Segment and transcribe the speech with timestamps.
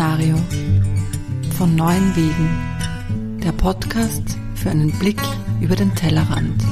[0.00, 0.36] Szenario
[1.58, 3.38] von neuen Wegen.
[3.44, 5.20] Der Podcast für einen Blick
[5.60, 6.64] über den Tellerrand.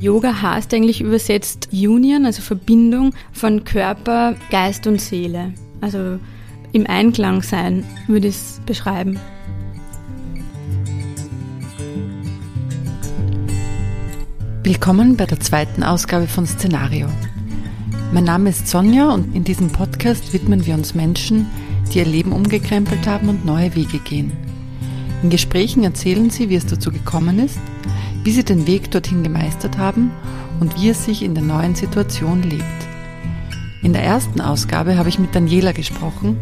[0.00, 5.54] Yoga heißt eigentlich übersetzt Union, also Verbindung von Körper, Geist und Seele.
[5.80, 6.18] Also
[6.72, 9.20] im Einklang sein, würde ich es beschreiben.
[14.68, 17.08] Willkommen bei der zweiten Ausgabe von Szenario.
[18.12, 21.46] Mein Name ist Sonja und in diesem Podcast widmen wir uns Menschen,
[21.90, 24.30] die ihr Leben umgekrempelt haben und neue Wege gehen.
[25.22, 27.58] In Gesprächen erzählen sie, wie es dazu gekommen ist,
[28.24, 30.10] wie sie den Weg dorthin gemeistert haben
[30.60, 32.62] und wie es sich in der neuen Situation lebt.
[33.82, 36.36] In der ersten Ausgabe habe ich mit Daniela gesprochen,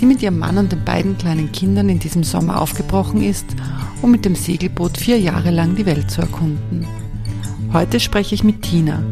[0.00, 3.44] die mit ihrem Mann und den beiden kleinen Kindern in diesem Sommer aufgebrochen ist,
[4.00, 6.86] um mit dem Segelboot vier Jahre lang die Welt zu erkunden.
[7.76, 9.02] Heute spreche ich mit Tina,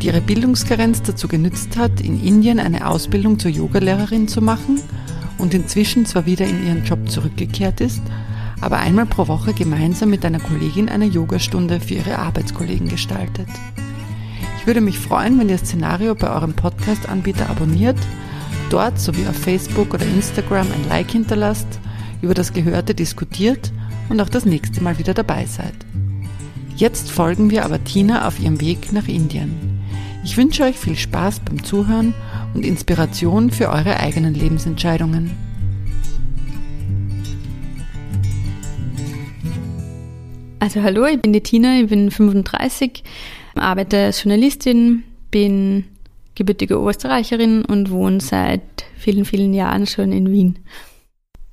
[0.00, 4.80] die ihre Bildungskarenz dazu genützt hat, in Indien eine Ausbildung zur Yogalehrerin zu machen
[5.36, 8.00] und inzwischen zwar wieder in ihren Job zurückgekehrt ist,
[8.62, 13.48] aber einmal pro Woche gemeinsam mit einer Kollegin eine Yogastunde für ihre Arbeitskollegen gestaltet.
[14.56, 17.98] Ich würde mich freuen, wenn ihr Szenario bei eurem Podcast-Anbieter abonniert,
[18.70, 21.68] dort sowie auf Facebook oder Instagram ein Like hinterlasst,
[22.22, 23.70] über das Gehörte diskutiert
[24.08, 25.74] und auch das nächste Mal wieder dabei seid.
[26.76, 29.80] Jetzt folgen wir aber Tina auf ihrem Weg nach Indien.
[30.24, 32.14] Ich wünsche euch viel Spaß beim Zuhören
[32.52, 35.30] und Inspiration für eure eigenen Lebensentscheidungen.
[40.58, 43.04] Also hallo, ich bin die Tina, ich bin 35,
[43.54, 45.84] arbeite als Journalistin, bin
[46.34, 48.62] gebürtige Österreicherin und wohne seit
[48.96, 50.58] vielen, vielen Jahren schon in Wien.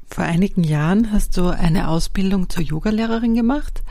[0.07, 3.83] Vor einigen Jahren hast du eine Ausbildung zur Yogalehrerin gemacht.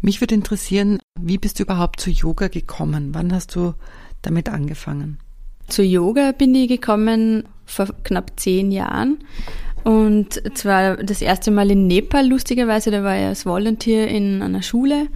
[0.00, 3.10] Mich würde interessieren, wie bist du überhaupt zu Yoga gekommen?
[3.12, 3.74] Wann hast du
[4.22, 5.18] damit angefangen?
[5.66, 9.18] Zu Yoga bin ich gekommen vor knapp zehn Jahren.
[9.84, 14.62] Und zwar das erste Mal in Nepal, lustigerweise, da war ich als Volunteer in einer
[14.62, 15.08] Schule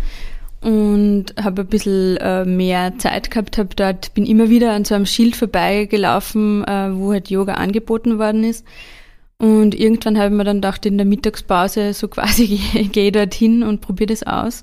[0.61, 4.95] und habe ein bisschen äh, mehr Zeit gehabt, hab dort, bin immer wieder an so
[4.95, 8.65] einem Schild vorbeigelaufen, äh, wo halt Yoga angeboten worden ist
[9.43, 12.47] und irgendwann habe ich mir dann gedacht, in der Mittagspause so quasi
[12.93, 14.63] gehe ich dorthin und probiere das aus.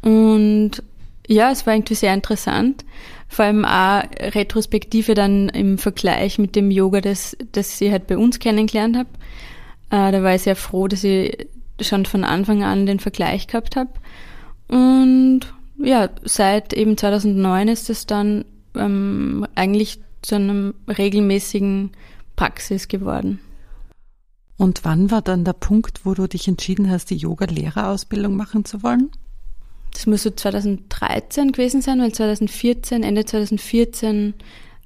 [0.00, 0.82] Und
[1.28, 2.84] ja, es war irgendwie sehr interessant.
[3.28, 8.18] Vor allem auch Retrospektive dann im Vergleich mit dem Yoga, das, das ich halt bei
[8.18, 9.08] uns kennengelernt habe.
[9.90, 11.46] Äh, da war ich sehr froh, dass ich
[11.80, 13.90] schon von Anfang an den Vergleich gehabt habe.
[14.66, 15.42] Und
[15.78, 21.92] ja, seit eben 2009 ist es dann ähm, eigentlich zu einem regelmäßigen
[22.34, 23.38] Praxis geworden.
[24.56, 28.82] Und wann war dann der Punkt, wo du dich entschieden hast, die Yoga-Lehrerausbildung machen zu
[28.82, 29.10] wollen?
[29.92, 34.34] Das muss so 2013 gewesen sein, weil 2014, Ende 2014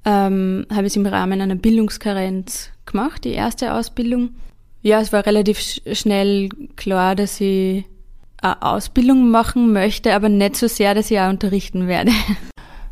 [0.05, 4.31] ähm, habe ich es im Rahmen einer Bildungskarenz gemacht, die erste Ausbildung.
[4.81, 7.85] Ja, es war relativ sch schnell klar, dass ich
[8.41, 12.11] eine Ausbildung machen möchte, aber nicht so sehr, dass ich auch unterrichten werde.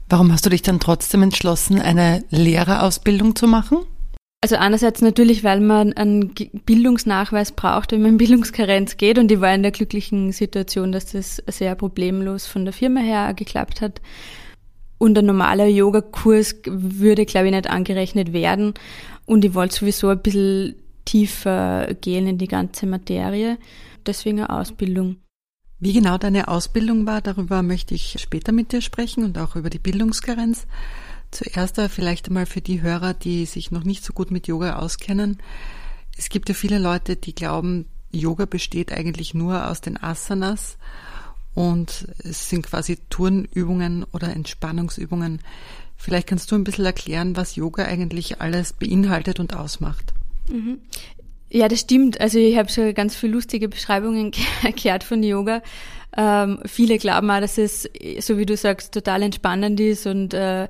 [0.10, 3.80] Warum hast du dich dann trotzdem entschlossen, eine Lehrerausbildung zu machen?
[4.46, 6.32] Also einerseits natürlich, weil man einen
[6.68, 11.14] Bildungsnachweis braucht, wenn man in Bildungskarenz geht und ich war in der glücklichen Situation, dass
[11.14, 14.02] das sehr problemlos von der Firma her geklappt hat.
[15.00, 18.76] Und ein normaler Yogakurs würde, glaube ich, nicht angerechnet werden.
[19.26, 20.76] Und ich wollte sowieso ein bisschen
[21.06, 23.58] tiefer gehen in die ganze Materie.
[24.06, 25.16] Deswegen eine Ausbildung.
[25.80, 29.72] Wie genau deine Ausbildung war, darüber möchte ich später mit dir sprechen und auch über
[29.72, 30.68] die Bildungskarenz.
[31.32, 35.38] Zuerst vielleicht einmal für die Hörer, die sich noch nicht so gut mit Yoga auskennen.
[36.18, 40.78] Es gibt ja viele Leute, die glauben, Yoga besteht eigentlich nur aus den Asanas
[41.54, 45.40] und es sind quasi Turnübungen oder Entspannungsübungen.
[45.98, 50.14] Vielleicht kannst du ein bisschen erklären, was Yoga eigentlich alles beinhaltet und ausmacht.
[50.50, 50.80] Mhm.
[51.50, 52.20] Ja, das stimmt.
[52.20, 54.32] Also ich habe schon ganz viele lustige Beschreibungen
[54.76, 55.62] gehört von Yoga.
[56.18, 57.90] Ähm, viele glauben auch, dass es,
[58.20, 60.68] so wie du sagst, total entspannend ist und äh,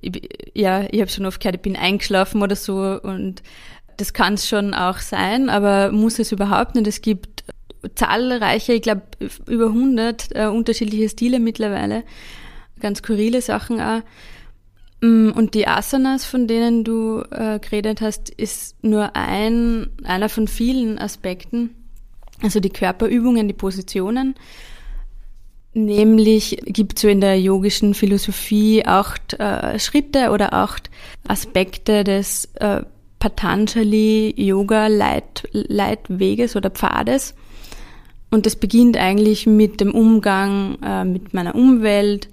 [0.00, 3.42] ich, ja, ich habe schon oft gehört, ich bin eingeschlafen oder so und
[3.96, 6.86] das kann es schon auch sein, aber muss es überhaupt nicht.
[6.86, 7.44] Es gibt
[7.94, 9.02] zahlreiche, ich glaube
[9.46, 12.04] über 100 äh, unterschiedliche Stile mittlerweile,
[12.80, 14.02] ganz skurrile Sachen auch.
[15.00, 20.48] Mm, und die Asanas, von denen du äh, geredet hast, ist nur ein, einer von
[20.48, 21.74] vielen Aspekten.
[22.42, 24.34] Also die Körperübungen, die Positionen.
[25.84, 30.90] Nämlich gibt es so in der yogischen Philosophie acht äh, Schritte oder acht
[31.28, 32.82] Aspekte des äh,
[33.20, 35.44] Patanjali Yoga Leit,
[36.56, 37.34] oder Pfades.
[38.28, 42.28] Und das beginnt eigentlich mit dem Umgang äh, mit meiner Umwelt,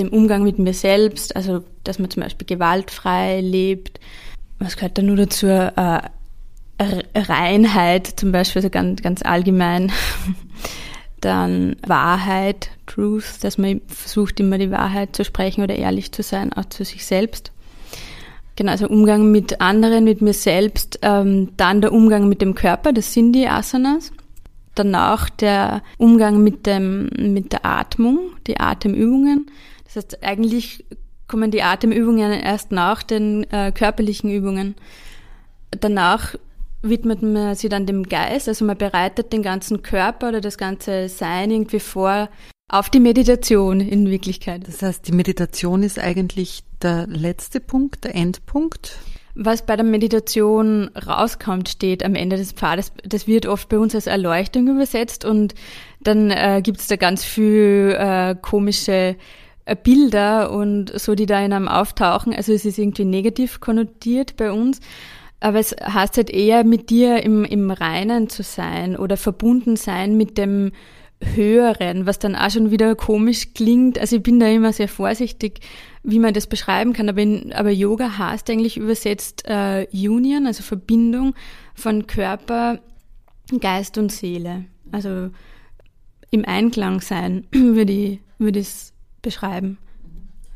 [0.00, 4.00] dem Umgang mit mir selbst, also dass man zum Beispiel gewaltfrei lebt.
[4.58, 5.46] Was gehört da nur dazu?
[5.46, 6.00] Äh,
[7.14, 9.92] Reinheit zum Beispiel, also ganz, ganz allgemein.
[11.20, 16.52] Dann Wahrheit, Truth, dass man versucht immer die Wahrheit zu sprechen oder ehrlich zu sein,
[16.52, 17.52] auch zu sich selbst.
[18.56, 22.92] Genau, also Umgang mit anderen, mit mir selbst, ähm, dann der Umgang mit dem Körper,
[22.92, 24.12] das sind die Asanas.
[24.74, 29.46] Danach der Umgang mit dem, mit der Atmung, die Atemübungen.
[29.84, 30.84] Das heißt, eigentlich
[31.28, 34.74] kommen die Atemübungen erst nach den äh, körperlichen Übungen.
[35.70, 36.36] Danach
[36.88, 41.08] widmet man sich dann dem Geist, also man bereitet den ganzen Körper oder das ganze
[41.08, 42.28] Sein irgendwie vor
[42.68, 44.66] auf die Meditation in Wirklichkeit.
[44.66, 48.98] Das heißt, die Meditation ist eigentlich der letzte Punkt, der Endpunkt.
[49.38, 52.92] Was bei der Meditation rauskommt, steht am Ende des Pfades.
[53.04, 55.54] Das wird oft bei uns als Erleuchtung übersetzt und
[56.00, 59.16] dann äh, gibt es da ganz viel äh, komische
[59.66, 62.32] äh, Bilder und so, die da in einem auftauchen.
[62.32, 64.80] Also es ist irgendwie negativ konnotiert bei uns.
[65.40, 70.16] Aber es heißt halt eher, mit dir im, im Reinen zu sein oder verbunden sein
[70.16, 70.72] mit dem
[71.22, 73.98] Höheren, was dann auch schon wieder komisch klingt.
[73.98, 75.60] Also ich bin da immer sehr vorsichtig,
[76.02, 77.08] wie man das beschreiben kann.
[77.08, 81.34] Aber, in, aber Yoga heißt eigentlich übersetzt äh, Union, also Verbindung
[81.74, 82.80] von Körper,
[83.60, 84.64] Geist und Seele.
[84.92, 85.30] Also
[86.30, 88.92] im Einklang sein, würde ich, würde ich es
[89.22, 89.78] beschreiben.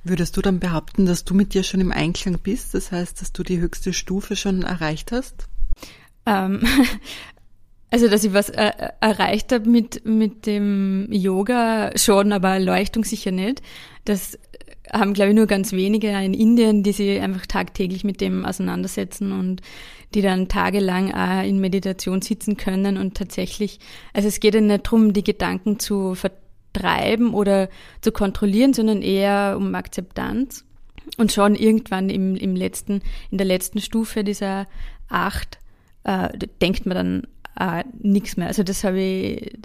[0.02, 2.75] Würdest du dann behaupten, dass du mit dir schon im Einklang bist?
[2.75, 5.47] Das heißt, dass du die höchste Stufe schon erreicht hast?
[6.25, 6.62] Ähm,
[7.91, 13.31] also, dass ich was äh, erreicht habe mit, mit dem Yoga schon, aber Erleuchtung sicher
[13.31, 13.61] nicht.
[14.06, 14.38] Das
[14.91, 19.32] haben, glaube ich, nur ganz wenige in Indien, die sich einfach tagtäglich mit dem auseinandersetzen
[19.32, 19.61] und
[20.14, 23.79] die dann tagelang auch in Meditation sitzen können und tatsächlich,
[24.12, 27.69] also es geht ja nicht darum, die Gedanken zu verteilen, treiben oder
[28.00, 30.64] zu kontrollieren, sondern eher um Akzeptanz.
[31.17, 34.67] Und schon irgendwann im, im letzten, in der letzten Stufe dieser
[35.08, 35.58] acht
[36.05, 36.28] äh,
[36.61, 37.26] denkt man dann
[37.58, 38.46] äh, nichts mehr.
[38.46, 39.58] Also das habe ich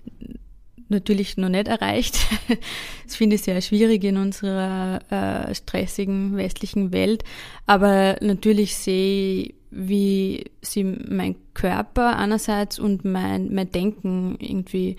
[0.90, 2.18] natürlich noch nicht erreicht.
[3.06, 7.24] Das finde ich sehr schwierig in unserer äh, stressigen westlichen Welt.
[7.68, 14.98] Aber natürlich sehe ich, wie sie mein Körper einerseits und mein, mein Denken irgendwie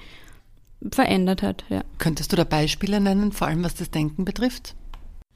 [0.90, 1.64] verändert hat.
[1.68, 1.82] Ja.
[1.98, 4.74] Könntest du da Beispiele nennen, vor allem was das Denken betrifft?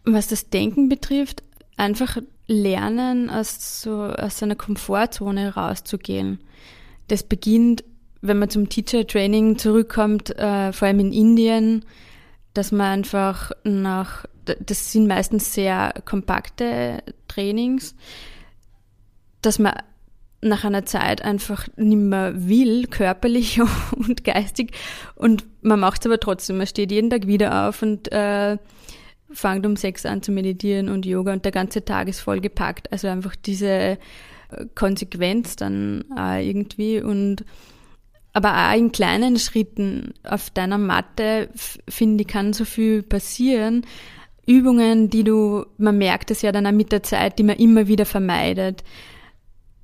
[0.05, 1.43] Was das Denken betrifft,
[1.77, 6.41] einfach lernen, aus, so, aus seiner Komfortzone rauszugehen.
[7.09, 7.85] Das beginnt,
[8.23, 11.85] wenn man zum Teacher Training zurückkommt, äh, vor allem in Indien,
[12.55, 17.95] dass man einfach nach, das sind meistens sehr kompakte Trainings,
[19.43, 19.75] dass man
[20.43, 23.61] nach einer Zeit einfach nicht mehr will, körperlich
[23.97, 24.73] und geistig.
[25.15, 26.59] Und man macht es aber trotzdem.
[26.59, 28.57] Man steht jeden Tag wieder auf und äh,
[29.33, 32.91] fängt um sechs an zu meditieren und Yoga und der ganze Tag ist voll gepackt.
[32.93, 33.97] Also einfach diese äh,
[34.75, 37.45] Konsequenz dann äh, irgendwie und
[38.33, 41.49] aber auch in kleinen Schritten auf deiner Matte,
[41.89, 43.85] finde ich, kann so viel passieren.
[44.47, 47.89] Übungen, die du, man merkt es ja dann auch mit der Zeit, die man immer
[47.89, 48.85] wieder vermeidet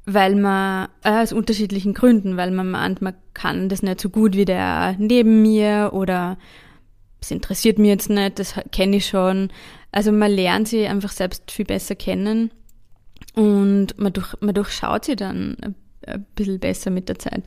[0.06, 4.36] weil man, äh, aus unterschiedlichen Gründen, weil man meint, man kann das nicht so gut
[4.36, 6.38] wie der neben mir oder
[7.20, 9.50] es interessiert mich jetzt nicht, das kenne ich schon.
[9.90, 12.52] Also man lernt sie einfach selbst viel besser kennen
[13.34, 15.74] und man, durch, man durchschaut sie dann ein,
[16.06, 17.42] ein bisschen besser mit der Zeit.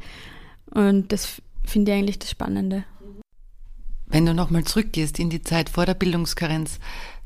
[0.71, 2.83] Und das finde ich eigentlich das Spannende.
[4.07, 6.79] Wenn du nochmal zurückgehst in die Zeit vor der Bildungskarenz,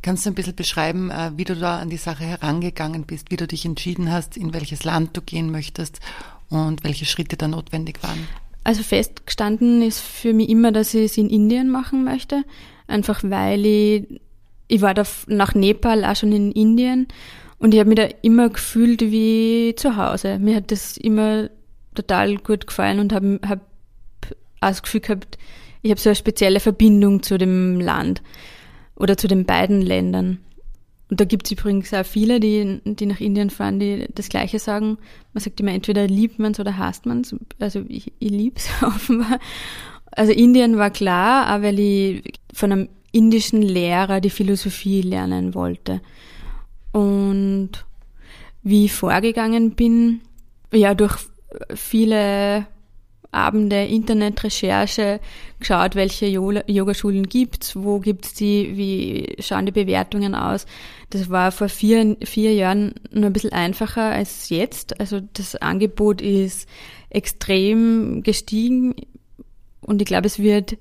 [0.03, 3.37] Kannst du ein bisschen beschreiben, äh, wie du da an die Sache herangegangen bist, wie
[3.37, 6.01] du dich entschieden hast, in welches Land du gehen möchtest
[6.49, 8.27] und welche Schritte da notwendig waren?
[8.65, 12.43] Also festgestanden ist für mich immer, dass ich es in Indien machen möchte.
[12.85, 14.21] Einfach weil ich,
[14.67, 17.07] ich war da nach Nepal auch schon in Indien
[17.57, 20.37] und ich habe mich da immer gefühlt wie zu Hause.
[20.37, 21.49] Mir hat das immer
[21.95, 23.61] total gut gefallen und habe hab
[24.59, 25.37] auch das Gefühl gehabt,
[25.81, 28.21] ich habe so eine spezielle Verbindung zu dem Land
[28.95, 30.39] oder zu den beiden Ländern.
[31.09, 34.59] Und da gibt es übrigens auch viele, die, die nach Indien fahren, die das Gleiche
[34.59, 34.97] sagen.
[35.33, 37.35] Man sagt immer, entweder liebt man es oder hasst man es.
[37.59, 39.39] Also ich, ich liebe es offenbar.
[40.11, 46.01] Also Indien war klar, auch weil ich von einem indischen Lehrer die Philosophie lernen wollte.
[46.91, 47.71] Und
[48.63, 50.21] wie ich vorgegangen bin,
[50.71, 51.17] ja, durch
[51.75, 52.65] viele
[53.33, 55.19] Abende Internetrecherche
[55.59, 60.65] geschaut, welche Yogaschulen gibt's, wo gibt's die, wie schauen die Bewertungen aus.
[61.09, 64.99] Das war vor vier, vier Jahren nur ein bisschen einfacher als jetzt.
[64.99, 66.67] Also das Angebot ist
[67.09, 68.95] extrem gestiegen
[69.81, 70.77] Und ich glaube, es wird,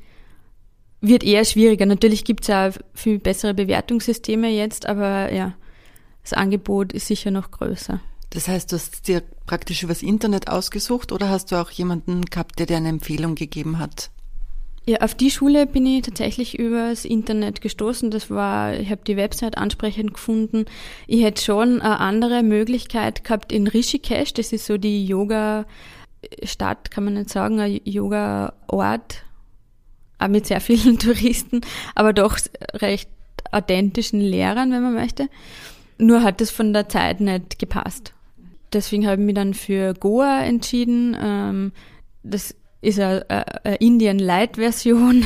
[1.01, 1.87] wird eher schwieriger.
[1.87, 5.55] Natürlich gibt es auch viel bessere Bewertungssysteme jetzt, aber ja,
[6.23, 8.01] das Angebot ist sicher noch größer.
[8.33, 12.59] Das heißt, du hast dir praktisch übers Internet ausgesucht oder hast du auch jemanden gehabt,
[12.59, 14.11] der dir eine Empfehlung gegeben hat?
[14.87, 18.11] Ja, auf die Schule bin ich tatsächlich übers Internet gestoßen.
[18.11, 20.65] Das war, ich habe die Website ansprechend gefunden.
[21.07, 24.33] Ich hätte schon eine andere Möglichkeit gehabt in Rishikesh.
[24.33, 29.25] Das ist so die Yoga-Stadt, kann man nicht sagen, ein Yoga-Ort,
[30.19, 31.61] auch mit sehr vielen Touristen,
[31.95, 32.39] aber doch
[32.73, 33.11] recht
[33.53, 35.29] authentischen Lehrern, wenn man möchte.
[35.99, 38.15] Nur hat es von der Zeit nicht gepasst.
[38.73, 41.17] Deswegen habe ich mich dann für Goa entschieden.
[41.21, 41.73] Ähm,
[42.23, 43.29] das ist eine,
[43.65, 45.25] eine Indian-Light-Version.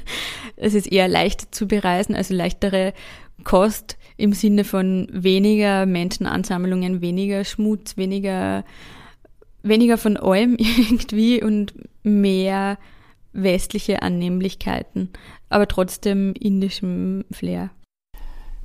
[0.56, 2.94] es ist eher leicht zu bereisen, also leichtere
[3.44, 8.64] Kost im Sinne von weniger Menschenansammlungen, weniger Schmutz, weniger,
[9.62, 12.78] weniger von allem irgendwie und mehr
[13.32, 15.10] westliche Annehmlichkeiten,
[15.48, 17.70] aber trotzdem indischem Flair.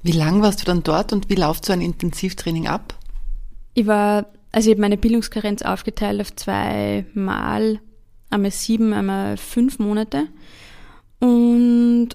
[0.04, 2.98] Wie lang warst du dann dort und wie läuft so ein Intensivtraining ab?
[3.78, 7.80] Ich war, also ich habe meine Bildungskarenz aufgeteilt auf zwei Mal
[8.32, 10.26] einmal sieben, einmal fünf Monate
[11.20, 12.10] und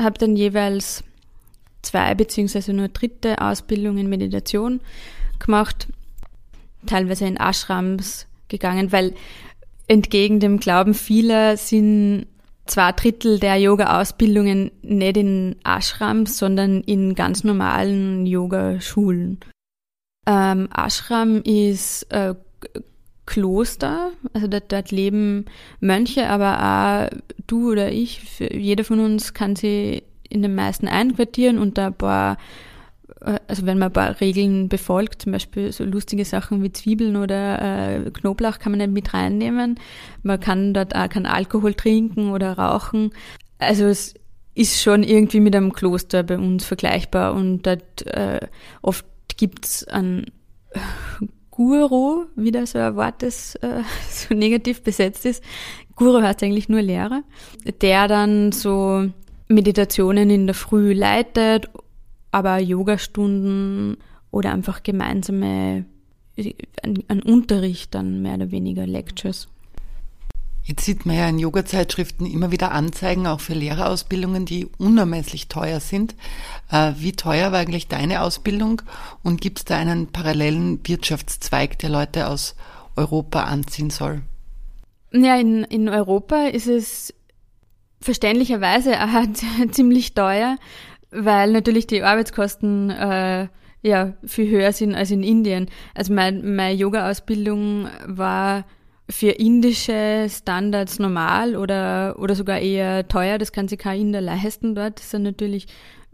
[0.00, 1.04] habe dann jeweils
[1.82, 4.80] zwei beziehungsweise nur dritte Ausbildung in Meditation
[5.38, 5.86] gemacht,
[6.86, 9.12] teilweise in Ashrams gegangen, weil
[9.88, 12.24] entgegen dem Glauben vieler sind
[12.64, 19.40] zwei Drittel der Yoga-Ausbildungen nicht in Ashrams, sondern in ganz normalen Yogaschulen.
[20.26, 22.34] Ähm, Ashram ist äh,
[23.26, 25.46] Kloster, also dort, dort leben
[25.80, 31.58] Mönche, aber auch du oder ich, jeder von uns kann sie in den meisten einquartieren
[31.58, 32.38] und da ein paar,
[33.20, 37.16] äh, also wenn man ein paar Regeln befolgt, zum Beispiel so lustige Sachen wie Zwiebeln
[37.16, 37.60] oder
[38.06, 39.78] äh, Knoblauch kann man nicht mit reinnehmen.
[40.22, 43.12] Man kann dort auch keinen Alkohol trinken oder rauchen.
[43.58, 44.14] Also es
[44.54, 48.40] ist schon irgendwie mit einem Kloster bei uns vergleichbar und dort äh,
[48.82, 49.06] oft
[49.42, 50.26] gibt's einen
[51.50, 55.42] Guru, wieder so ein Wort, das äh, so negativ besetzt ist.
[55.96, 57.24] Guru heißt eigentlich nur Lehrer,
[57.80, 59.10] der dann so
[59.48, 61.68] Meditationen in der Früh leitet,
[62.30, 63.96] aber Yogastunden
[64.30, 65.86] oder einfach gemeinsame,
[67.08, 69.48] ein Unterricht dann mehr oder weniger Lectures.
[70.64, 75.80] Jetzt sieht man ja in Yoga-Zeitschriften immer wieder Anzeigen, auch für Lehrerausbildungen, die unermesslich teuer
[75.80, 76.14] sind.
[76.70, 78.82] Äh, wie teuer war eigentlich deine Ausbildung
[79.24, 82.54] und gibt es da einen parallelen Wirtschaftszweig, der Leute aus
[82.94, 84.22] Europa anziehen soll?
[85.12, 87.12] Ja, in, in Europa ist es
[88.00, 88.96] verständlicherweise
[89.72, 90.56] ziemlich teuer,
[91.10, 93.48] weil natürlich die Arbeitskosten äh,
[93.82, 95.68] ja viel höher sind als in Indien.
[95.94, 98.64] Also mein, meine Yoga-Ausbildung war
[99.12, 103.38] für indische Standards normal oder, oder sogar eher teuer.
[103.38, 104.98] Das kann sich kein Inder leisten dort.
[104.98, 105.66] Das sind natürlich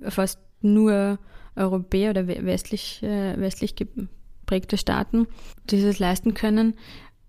[0.03, 1.19] fast nur
[1.57, 5.27] Europäer oder westlich, äh, westlich geprägte Staaten,
[5.71, 6.75] die das leisten können.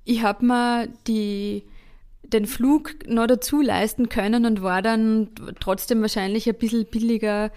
[0.06, 1.64] Ich habe mir die,
[2.24, 7.52] den Flug noch dazu leisten können und war dann trotzdem wahrscheinlich ein bisschen billiger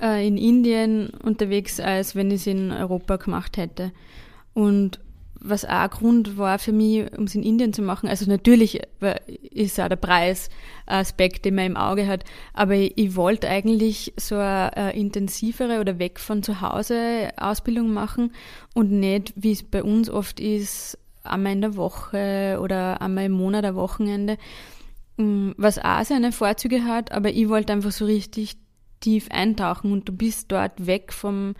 [0.00, 3.92] äh, in Indien unterwegs, als wenn ich es in Europa gemacht hätte.
[4.54, 5.00] Und
[5.44, 8.08] was auch ein Grund war für mich, um es in Indien zu machen.
[8.08, 8.80] Also natürlich
[9.50, 10.48] ist auch der Preis
[10.86, 12.24] ein Aspekt, den man im Auge hat,
[12.54, 17.92] aber ich, ich wollte eigentlich so eine, eine, intensivere oder weg von zu Hause Ausbildung
[17.92, 18.32] machen
[18.74, 23.32] und nicht, wie es bei uns oft ist, einmal in der Woche oder einmal im
[23.32, 24.38] Monat ein Wochenende,
[25.18, 28.56] mm, was auch seine Vorzüge hat, aber ich wollte einfach so richtig
[29.00, 31.54] tief eintauchen und du bist dort weg vom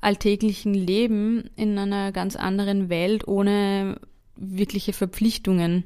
[0.00, 4.00] alltäglichen Leben in einer ganz anderen Welt ohne
[4.36, 5.84] wirkliche Verpflichtungen.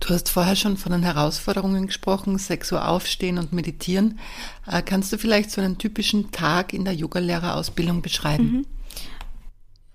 [0.00, 4.18] Du hast vorher schon von den Herausforderungen gesprochen, 6 Uhr aufstehen und meditieren.
[4.66, 8.44] Äh, kannst du vielleicht so einen typischen Tag in der Yogalehrerausbildung beschreiben?
[8.44, 8.66] Mhm.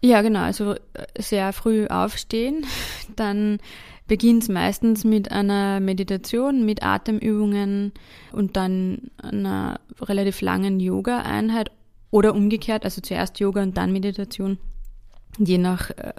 [0.02, 0.42] Ja, genau.
[0.42, 0.78] Also äh,
[1.20, 2.66] sehr früh aufstehen.
[3.16, 3.60] Dann
[4.08, 7.94] beginnt es meistens mit einer Meditation, mit Atemübungen
[8.32, 11.70] und dann einer relativ langen Yoga-Einheit
[12.12, 14.58] oder umgekehrt, also zuerst Yoga und dann Meditation,
[15.38, 16.14] je nach äh,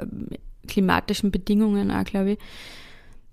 [0.66, 2.38] klimatischen Bedingungen auch, glaube ich.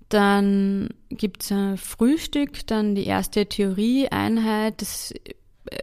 [0.08, 4.80] Dann gibt's ein Frühstück, dann die erste Theorieeinheit.
[4.80, 5.12] Das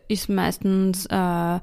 [0.07, 1.59] ist meistens äh,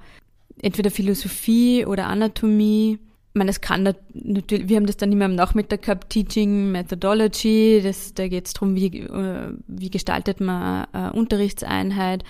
[0.63, 2.99] entweder Philosophie oder Anatomie.
[3.35, 7.81] Ich meine, es kann natürlich, wir haben das dann immer am Nachmittag gehabt, Teaching Methodology,
[7.83, 12.25] das, da geht es darum, wie, äh, wie gestaltet man eine Unterrichtseinheit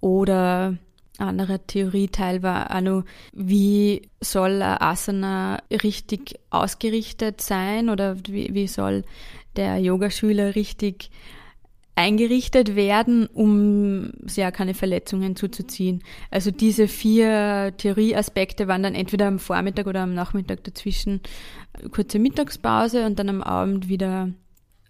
[0.00, 0.78] oder
[1.18, 8.66] anderer Theorieteil war auch noch, wie soll ein Asana richtig ausgerichtet sein oder wie, wie
[8.68, 9.04] soll
[9.56, 11.10] der Yogaschüler richtig
[11.98, 16.04] eingerichtet werden, um sehr keine Verletzungen zuzuziehen.
[16.30, 21.20] Also diese vier Theorieaspekte waren dann entweder am Vormittag oder am Nachmittag dazwischen
[21.90, 24.30] kurze Mittagspause und dann am Abend wieder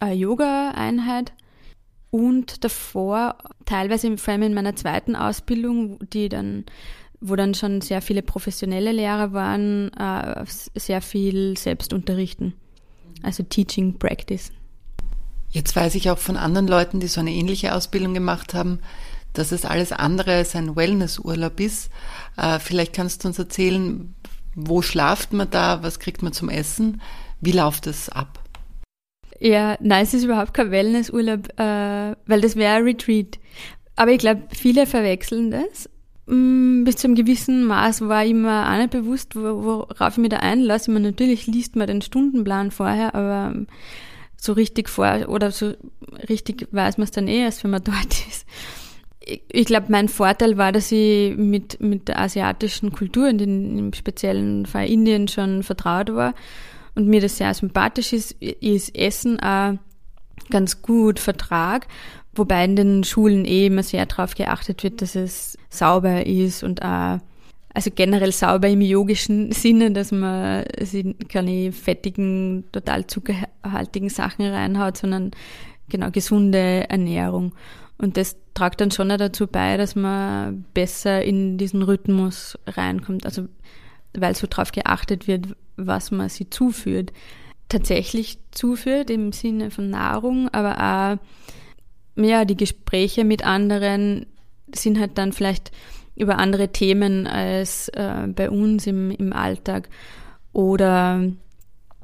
[0.00, 1.32] eine Yoga-Einheit.
[2.10, 3.36] Und davor,
[3.66, 6.64] teilweise vor allem in meiner zweiten Ausbildung, die dann,
[7.20, 12.54] wo dann schon sehr viele professionelle Lehrer waren, äh, sehr viel selbst unterrichten.
[13.22, 14.52] Also Teaching Practice.
[15.50, 18.80] Jetzt weiß ich auch von anderen Leuten, die so eine ähnliche Ausbildung gemacht haben,
[19.32, 21.90] dass es alles andere als ein Wellnessurlaub ist.
[22.36, 24.14] Äh, vielleicht kannst du uns erzählen,
[24.54, 27.00] wo schlaft man da, was kriegt man zum Essen,
[27.40, 28.40] wie läuft es ab?
[29.40, 33.38] Ja, nein, es ist überhaupt kein Wellnessurlaub, äh, weil das wäre ein Retreat.
[33.96, 35.88] Aber ich glaube, viele verwechseln das.
[36.26, 40.30] Mm, bis zu einem gewissen Maß war ich mir auch nicht bewusst, worauf ich mich
[40.30, 40.90] da einlasse.
[40.90, 43.54] Ich meine, natürlich liest man den Stundenplan vorher, aber
[44.36, 45.74] so richtig vor oder so
[46.28, 48.46] richtig weiß man es dann eh erst, wenn man dort ist.
[49.50, 53.92] Ich, glaube, mein Vorteil war, dass ich mit, mit der asiatischen Kultur, in den, im
[53.92, 56.34] speziellen Fall Indien, schon vertraut war
[56.98, 59.74] und mir das sehr sympathisch ist, ist Essen auch
[60.50, 61.86] ganz gut vertrag,
[62.34, 66.82] wobei in den Schulen eh immer sehr darauf geachtet wird, dass es sauber ist und
[66.82, 67.20] auch
[67.72, 70.64] also generell sauber im yogischen Sinne, dass man
[71.28, 75.30] keine fettigen, total zuckerhaltigen Sachen reinhaut, sondern
[75.88, 77.52] genau gesunde Ernährung.
[77.96, 83.24] Und das tragt dann schon dazu bei, dass man besser in diesen Rhythmus reinkommt.
[83.24, 83.46] Also
[84.16, 87.12] weil so darauf geachtet wird, was man sie zuführt.
[87.68, 94.26] Tatsächlich zuführt im Sinne von Nahrung, aber auch ja, die Gespräche mit anderen
[94.74, 95.70] sind halt dann vielleicht
[96.16, 99.88] über andere Themen als äh, bei uns im, im Alltag.
[100.52, 101.30] Oder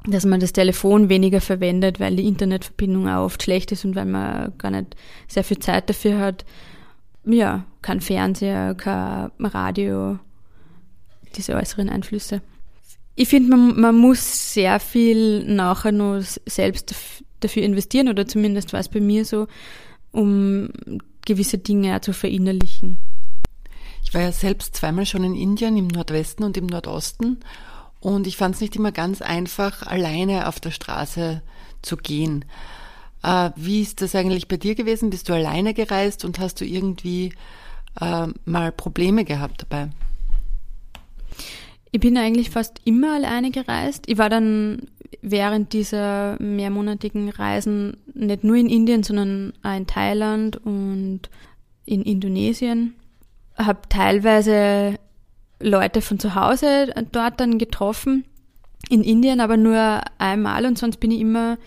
[0.06, 4.04] dass man das Telefon weniger verwendet, weil die Internetverbindung auch oft schlecht ist und weil
[4.04, 4.95] man gar nicht
[5.26, 6.45] sehr viel Zeit dafür hat.
[7.25, 10.19] Ja, kein Fernseher, kein Radio,
[11.36, 12.40] diese äußeren Einflüsse.
[13.16, 16.94] Ich finde, man, man muss sehr viel nachher nur selbst
[17.40, 19.47] dafür investieren, oder zumindest war es bei mir so,
[20.10, 20.70] um
[21.25, 22.99] gewisse Dinge auch zu verinnerlichen.
[24.02, 27.40] Ich war ja selbst zweimal schon in Indien, im Nordwesten und im Nordosten.
[28.00, 31.42] Und ich fand es nicht immer ganz einfach, alleine auf der Straße
[31.80, 32.44] zu gehen.
[33.23, 35.10] Äh, wie ist das eigentlich bei dir gewesen?
[35.10, 37.32] Bist du alleine gereist und hast du irgendwie
[38.00, 39.88] äh, mal Probleme gehabt dabei?
[41.92, 44.04] Ich bin eigentlich fast immer alleine gereist.
[44.06, 44.88] Ich war dann
[45.23, 51.20] während dieser mehrmonatigen Reisen nicht nur in Indien, sondern auch in Thailand und
[51.86, 52.94] in Indonesien
[53.56, 54.99] habe teilweise
[55.60, 58.25] Leute von zu Hause dort dann getroffen,
[58.90, 61.58] in Indien aber nur einmal und sonst bin ich immer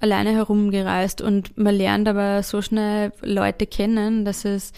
[0.00, 4.72] alleine herumgereist und man lernt aber so schnell Leute kennen, dass es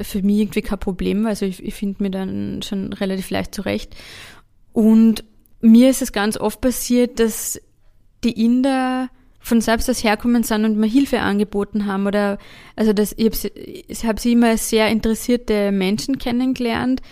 [0.00, 1.26] für mich irgendwie kein Problem.
[1.26, 3.94] Also ich, ich finde mir dann schon relativ leicht zurecht.
[4.72, 5.24] Und
[5.60, 7.60] mir ist es ganz oft passiert, dass
[8.24, 9.08] die Inder
[9.42, 12.38] von selbst aus herkommen sind und mir Hilfe angeboten haben oder
[12.76, 17.02] also das ich habe hab sie immer als sehr interessierte Menschen kennengelernt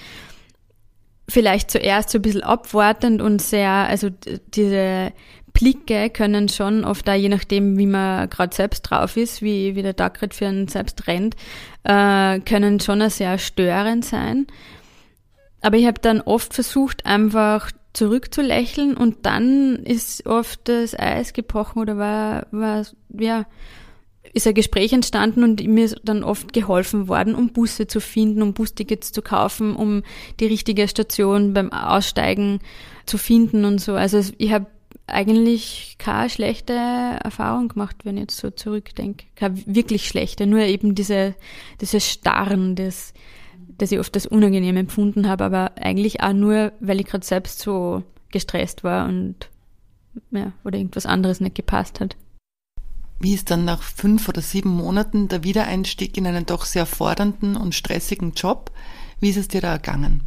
[1.28, 4.10] vielleicht zuerst so ein bisschen abwartend und sehr also
[4.54, 5.12] diese
[5.60, 9.82] Blicke können schon oft da je nachdem wie man gerade selbst drauf ist wie wie
[9.82, 11.36] der Tag gerade für einen selbst rennt
[11.84, 14.46] äh, können schon sehr störend sein
[15.60, 21.80] aber ich habe dann oft versucht einfach zurückzulächeln und dann ist oft das Eis gebrochen
[21.80, 22.86] oder war, war
[23.18, 23.46] ja,
[24.32, 28.42] ist ein Gespräch entstanden und mir ist dann oft geholfen worden, um Busse zu finden,
[28.42, 30.02] um Bustickets zu kaufen, um
[30.38, 32.60] die richtige Station beim Aussteigen
[33.06, 33.94] zu finden und so.
[33.94, 34.66] Also ich habe
[35.10, 39.26] eigentlich keine schlechte Erfahrung gemacht, wenn ich jetzt so zurückdenke.
[39.34, 41.34] Keine wirklich schlechte, nur eben diese,
[41.80, 43.12] dieses Starren, das,
[43.78, 47.60] das ich oft als unangenehm empfunden habe, aber eigentlich auch nur, weil ich gerade selbst
[47.60, 49.48] so gestresst war und
[50.30, 52.16] ja, oder irgendwas anderes nicht gepasst hat.
[53.18, 57.54] Wie ist dann nach fünf oder sieben Monaten der Wiedereinstieg in einen doch sehr fordernden
[57.54, 58.70] und stressigen Job?
[59.20, 60.22] Wie ist es dir da ergangen?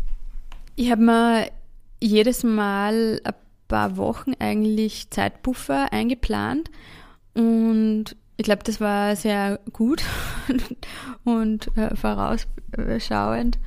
[0.75, 1.51] Ich habe mir
[1.99, 3.33] jedes Mal ein
[3.73, 6.69] paar Wochen eigentlich Zeitpuffer eingeplant
[7.33, 10.03] und ich glaube, das war sehr gut
[11.23, 13.59] und äh, vorausschauend,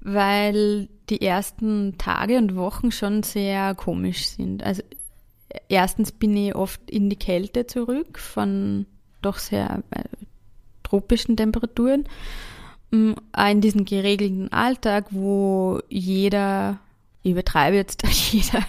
[0.00, 4.62] weil die ersten Tage und Wochen schon sehr komisch sind.
[4.62, 4.82] Also
[5.68, 8.86] erstens bin ich oft in die Kälte zurück von
[9.22, 10.04] doch sehr äh,
[10.82, 12.04] tropischen Temperaturen
[12.90, 13.12] mm,
[13.50, 16.78] in diesem geregelten Alltag, wo jeder,
[17.22, 18.64] ich übertreibe jetzt, jeder,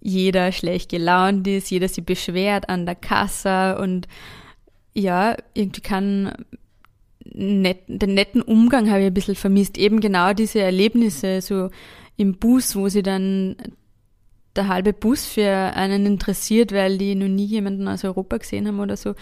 [0.00, 4.08] jeder schlecht gelaunt ist, jeder sich beschwert an der Kasse und
[4.94, 6.32] ja, irgendwie kann
[7.24, 9.78] net, den netten Umgang habe ich ein bisschen vermisst.
[9.78, 11.70] Eben genau diese Erlebnisse, so
[12.16, 13.56] im Bus, wo sie dann
[14.56, 18.80] der halbe Bus für einen interessiert, weil die noch nie jemanden aus Europa gesehen haben
[18.80, 19.14] oder so.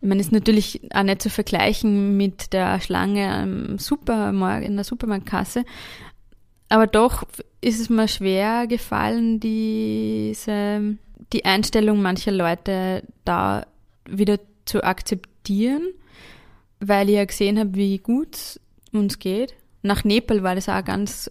[0.00, 4.84] Ich meine, ist natürlich auch nicht zu vergleichen mit der Schlange am Supermarkt, in der
[4.84, 5.64] Supermarktkasse.
[6.70, 7.24] Aber doch
[7.60, 10.96] ist es mir schwer gefallen, diese,
[11.32, 13.66] die Einstellung mancher Leute da
[14.08, 15.82] wieder zu akzeptieren,
[16.78, 18.60] weil ich ja gesehen habe, wie gut
[18.92, 19.54] uns geht.
[19.82, 21.28] Nach Nepal war das auch ganz,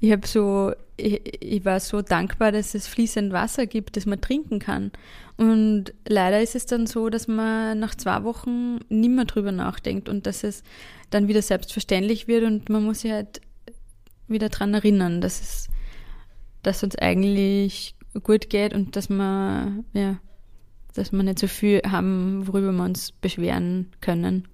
[0.00, 4.20] ich habe so, ich, ich war so dankbar, dass es fließend Wasser gibt, das man
[4.20, 4.90] trinken kann.
[5.36, 10.08] Und leider ist es dann so, dass man nach zwei Wochen nicht mehr drüber nachdenkt
[10.08, 10.64] und dass es
[11.10, 13.40] dann wieder selbstverständlich wird und man muss sich halt
[14.28, 15.68] wieder dran erinnern, dass es,
[16.62, 20.18] dass uns eigentlich gut geht und dass man, ja,
[20.94, 24.48] dass wir nicht so viel haben, worüber wir uns beschweren können.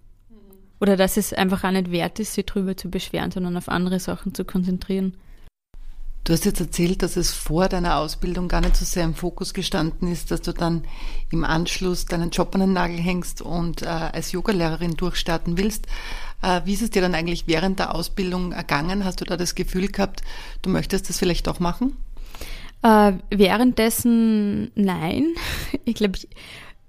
[0.81, 4.01] Oder dass es einfach auch nicht wert ist, sich darüber zu beschweren, sondern auf andere
[4.01, 5.17] Sachen zu konzentrieren.
[6.25, 9.55] Du hast jetzt erzählt, dass es vor deiner Ausbildung gar nicht so sehr im Fokus
[9.55, 10.85] gestanden ist, dass du dann
[11.33, 15.87] im Anschluss deinen Job an den Nagel hängst und äh, als Yogalehrerin durchstarten willst.
[16.41, 19.05] Äh, wie ist es dir dann eigentlich während der Ausbildung ergangen?
[19.05, 20.23] Hast du da das Gefühl gehabt,
[20.63, 21.97] du möchtest das vielleicht doch machen?
[22.83, 25.27] Äh, währenddessen nein.
[25.85, 26.19] Ich glaube,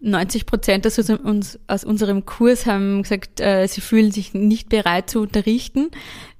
[0.04, 5.10] 90 Prozent aus, uns, aus unserem Kurs haben gesagt, äh, sie fühlen sich nicht bereit
[5.10, 5.92] zu unterrichten,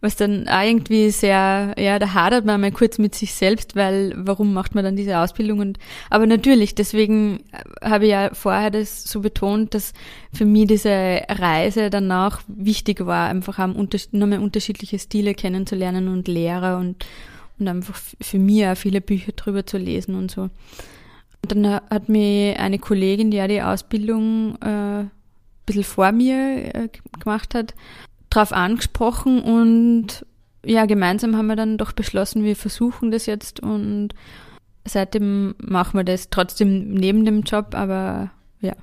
[0.02, 4.14] was dann auch irgendwie sehr, ja, da hadert man mal kurz mit sich selbst, weil
[4.18, 5.60] warum macht man dann diese Ausbildung?
[5.60, 7.46] Und, aber natürlich, deswegen
[7.82, 9.94] habe ich ja vorher das so betont, dass
[10.34, 13.68] für mich diese Reise danach wichtig war, einfach auch
[14.12, 17.06] nochmal unterschiedliche Stile kennenzulernen und Lehrer und,
[17.60, 20.50] und einfach für mich auch viele Bücher drüber zu lesen und so.
[21.44, 25.12] Und dann hat mir eine Kollegin, die ja die Ausbildung äh, ein
[25.66, 27.74] bisschen vor mir äh, gemacht hat,
[28.30, 30.26] darauf angesprochen und
[30.66, 34.10] ja, gemeinsam haben wir dann doch beschlossen, wir versuchen das jetzt und
[34.86, 38.74] seitdem machen wir das trotzdem neben dem Job, aber ja.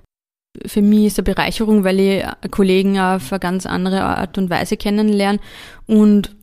[0.66, 4.76] Für mich ist eine Bereicherung, weil ich Kollegen auf eine ganz andere Art und Weise
[4.76, 5.38] kennenlerne
[5.86, 6.36] und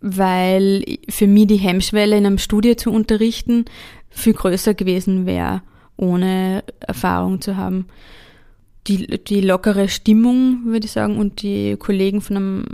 [0.00, 3.66] weil für mich die Hemmschwelle in einem Studio zu unterrichten
[4.08, 5.62] viel größer gewesen wäre,
[5.96, 7.86] ohne Erfahrung zu haben.
[8.86, 12.64] Die, die lockere Stimmung, würde ich sagen, und die Kollegen von einem,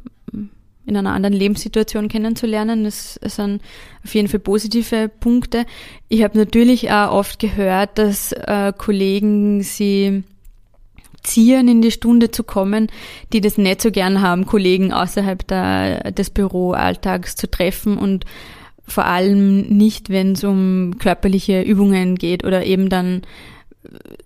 [0.86, 3.60] in einer anderen Lebenssituation kennenzulernen, das, sind
[4.04, 5.66] auf jeden Fall positive Punkte.
[6.08, 10.22] Ich habe natürlich auch oft gehört, dass äh, Kollegen sie
[11.26, 12.88] zieren, in die Stunde zu kommen,
[13.32, 18.24] die das nicht so gern haben, Kollegen außerhalb der, des Büroalltags zu treffen und
[18.88, 23.22] vor allem nicht, wenn es um körperliche Übungen geht oder eben dann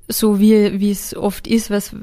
[0.09, 1.95] so wie, es oft ist, was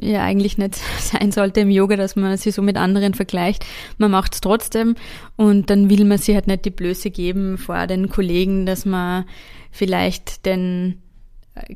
[0.00, 3.64] ja eigentlich nicht sein sollte im Yoga, dass man sich so mit anderen vergleicht.
[3.98, 4.94] Man macht es trotzdem
[5.36, 9.24] und dann will man sich halt nicht die Blöße geben vor den Kollegen, dass man
[9.70, 11.02] vielleicht den,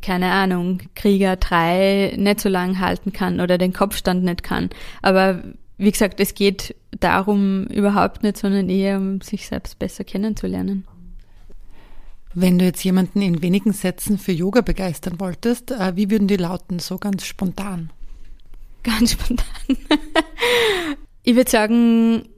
[0.03, 4.71] keine Ahnung, Krieger 3 nicht so lang halten kann oder den Kopfstand nicht kann.
[5.03, 5.43] Aber
[5.77, 10.85] wie gesagt, es geht darum überhaupt nicht, sondern eher um sich selbst besser kennenzulernen.
[12.35, 16.37] Wenn du jetzt jemanden in wenigen Sätzen für Yoga begeistern wolltest, äh, wie würden die
[16.37, 17.91] lauten, so ganz spontan?
[18.83, 19.47] Ganz spontan.
[21.23, 22.29] ich würde sagen,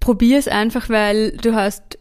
[0.00, 1.98] probier es einfach, weil du hast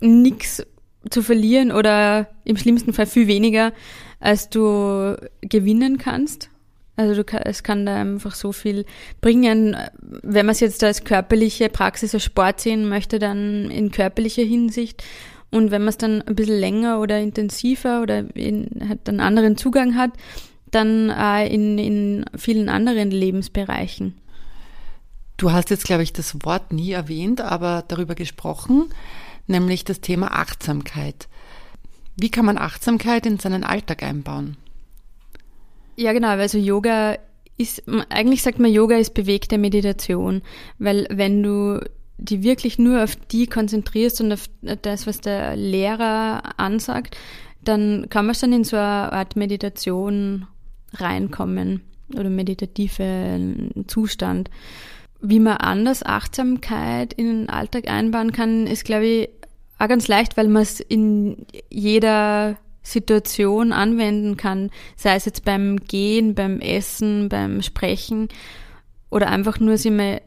[0.00, 0.66] nichts
[1.08, 3.72] zu verlieren oder im schlimmsten Fall viel weniger,
[4.20, 6.50] als du gewinnen kannst.
[6.96, 8.84] Also du, es kann da einfach so viel
[9.20, 9.76] bringen.
[10.00, 15.04] Wenn man es jetzt als körperliche Praxis, als Sport sehen möchte, dann in körperlicher Hinsicht.
[15.50, 19.56] Und wenn man es dann ein bisschen länger oder intensiver oder in, hat einen anderen
[19.56, 20.10] Zugang hat,
[20.70, 24.14] dann äh, in, in vielen anderen Lebensbereichen.
[25.36, 28.86] Du hast jetzt, glaube ich, das Wort nie erwähnt, aber darüber gesprochen,
[29.46, 31.28] nämlich das Thema Achtsamkeit.
[32.20, 34.56] Wie kann man Achtsamkeit in seinen Alltag einbauen?
[35.96, 37.16] Ja, genau, also Yoga
[37.56, 40.42] ist, eigentlich sagt man, Yoga ist bewegte Meditation,
[40.78, 41.80] weil wenn du
[42.18, 44.48] die wirklich nur auf die konzentrierst und auf
[44.82, 47.16] das, was der Lehrer ansagt,
[47.62, 50.46] dann kann man schon in so eine Art Meditation
[50.94, 51.82] reinkommen
[52.14, 54.50] oder meditative Zustand.
[55.20, 59.28] Wie man anders Achtsamkeit in den Alltag einbauen kann, ist, glaube ich,
[59.78, 65.76] auch ganz leicht, weil man es in jeder Situation anwenden kann, sei es jetzt beim
[65.76, 68.28] Gehen, beim Essen, beim Sprechen
[69.10, 70.22] oder einfach nur sich mal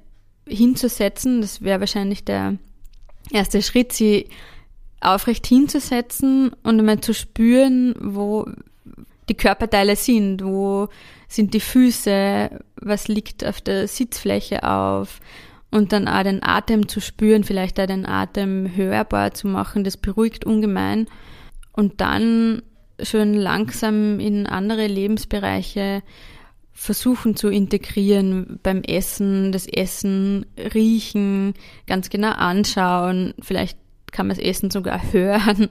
[0.48, 1.42] hinzusetzen.
[1.42, 2.58] Das wäre wahrscheinlich der
[3.32, 4.28] erste Schritt, sie
[5.00, 8.48] aufrecht hinzusetzen und einmal zu spüren, wo
[9.30, 10.90] die Körperteile sind, wo
[11.28, 15.20] sind die Füße, was liegt auf der Sitzfläche auf
[15.72, 19.98] und dann auch den Atem zu spüren, vielleicht auch den Atem hörbar zu machen, das
[19.98, 21.08] beruhigt ungemein.
[21.72, 22.62] Und dann
[23.02, 26.04] schön langsam in andere Lebensbereiche
[26.74, 31.54] versuchen zu integrieren beim Essen, das Essen riechen,
[31.88, 33.78] ganz genau anschauen, vielleicht
[34.12, 35.70] kann man das Essen sogar hören,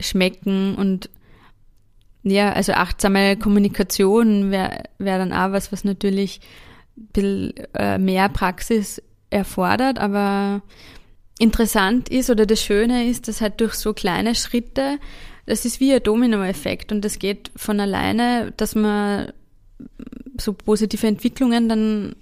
[0.00, 1.10] schmecken und
[2.22, 6.40] ja, also achtsame Kommunikation wäre wär dann auch was, was natürlich
[6.96, 10.62] ein bisschen äh, mehr Praxis erfordert, aber
[11.38, 14.98] interessant ist oder das Schöne ist, dass halt durch so kleine Schritte,
[15.46, 19.32] das ist wie ein Dominoeffekt und das geht von alleine, dass man
[20.38, 22.16] so positive Entwicklungen dann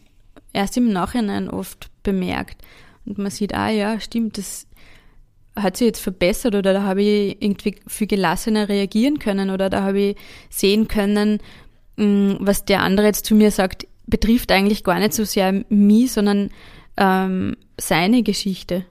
[0.53, 2.63] erst im Nachhinein oft bemerkt.
[3.05, 4.67] Und man sieht, ah ja, stimmt, das
[5.57, 9.83] hat sich jetzt verbessert oder da habe ich irgendwie viel gelassener reagieren können oder da
[9.83, 10.17] habe ich
[10.51, 11.41] sehen können,
[11.97, 16.13] mm, was der andere jetzt zu mir sagt, betrifft eigentlich gar nicht so sehr mich,
[16.13, 16.51] sondern
[16.99, 18.85] ähm, seine Geschichte.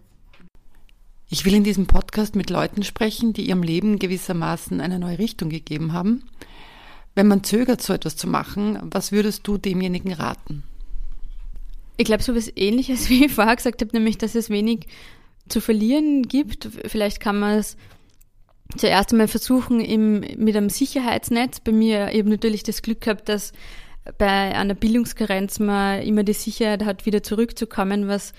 [1.29, 5.49] Ich will in diesem Podcast mit Leuten sprechen, die ihrem Leben gewissermaßen eine neue Richtung
[5.49, 6.23] gegeben haben.
[7.15, 10.63] Wenn man zögert, so etwas zu machen, was würdest du demjenigen raten?
[11.97, 14.87] Ich glaube, so etwas Ähnliches, wie ich vorher gesagt habe, nämlich, dass es wenig
[15.49, 16.69] zu verlieren gibt.
[16.85, 17.75] Vielleicht kann man es
[18.77, 21.59] zuerst einmal versuchen im, mit einem Sicherheitsnetz.
[21.59, 23.51] Bei mir eben natürlich das Glück gehabt, dass
[24.17, 28.33] bei einer Bildungskarenz man immer die Sicherheit hat, wieder zurückzukommen, was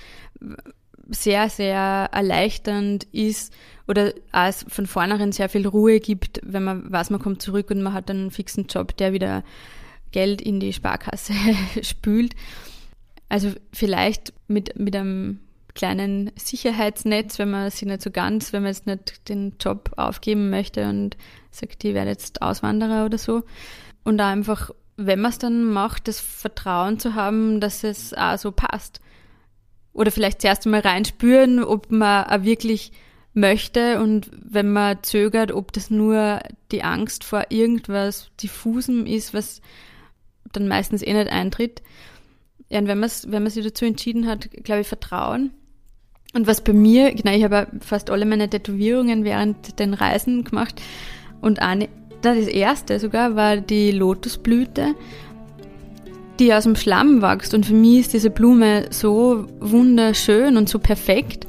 [1.11, 3.53] sehr, sehr erleichternd ist
[3.87, 7.83] oder es von vornherein sehr viel Ruhe gibt, wenn man weiß, man kommt zurück und
[7.83, 9.43] man hat einen fixen Job, der wieder
[10.13, 11.33] Geld in die Sparkasse
[11.83, 12.35] spült.
[13.29, 15.41] Also vielleicht mit, mit einem
[15.75, 20.51] kleinen Sicherheitsnetz, wenn man sich nicht so ganz, wenn man jetzt nicht den Job aufgeben
[20.51, 21.17] möchte und
[21.51, 23.45] sagt, ich werde jetzt Auswanderer oder so.
[24.05, 28.37] Und da einfach, wenn man es dann macht, das Vertrauen zu haben, dass es auch
[28.37, 29.01] so passt.
[29.93, 32.93] Oder vielleicht zuerst einmal reinspüren, ob man auch wirklich
[33.33, 36.41] möchte und wenn man zögert, ob das nur
[36.73, 39.61] die Angst vor irgendwas diffusem ist, was
[40.53, 41.83] dann meistens eh nicht eintritt.
[42.69, 45.53] Ja, und wenn man wenn man sich dazu entschieden hat, glaube ich, Vertrauen
[46.35, 50.83] und was bei mir, genau, ich habe fast alle meine Tätowierungen während den Reisen gemacht
[51.41, 51.89] und eine,
[52.23, 54.95] das erste sogar war die Lotusblüte,
[56.39, 60.79] die aus dem Schlamm wächst und für mich ist diese Blume so wunderschön und so
[60.79, 61.47] perfekt.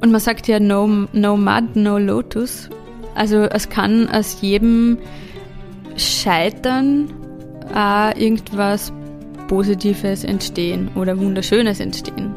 [0.00, 2.68] Und man sagt ja no, no mud, no lotus.
[3.14, 4.98] Also es kann aus jedem
[5.96, 7.12] Scheitern
[7.74, 8.92] auch irgendwas
[9.48, 12.33] Positives entstehen oder Wunderschönes entstehen.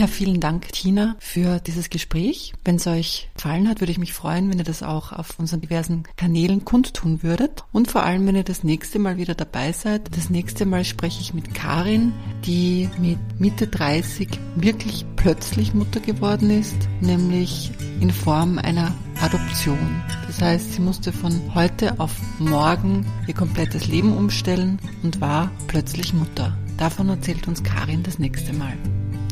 [0.00, 2.54] Ja, vielen Dank, Tina, für dieses Gespräch.
[2.64, 5.60] Wenn es euch gefallen hat, würde ich mich freuen, wenn ihr das auch auf unseren
[5.60, 7.64] diversen Kanälen kundtun würdet.
[7.70, 10.16] Und vor allem, wenn ihr das nächste Mal wieder dabei seid.
[10.16, 12.14] Das nächste Mal spreche ich mit Karin,
[12.46, 20.02] die mit Mitte 30 wirklich plötzlich Mutter geworden ist, nämlich in Form einer Adoption.
[20.26, 26.14] Das heißt, sie musste von heute auf morgen ihr komplettes Leben umstellen und war plötzlich
[26.14, 26.56] Mutter.
[26.78, 28.78] Davon erzählt uns Karin das nächste Mal.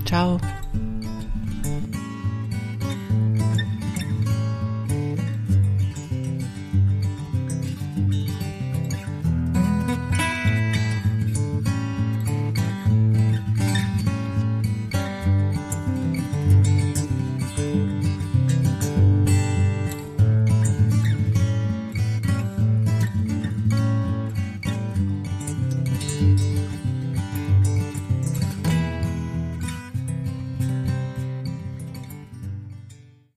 [0.09, 0.41] Ciao.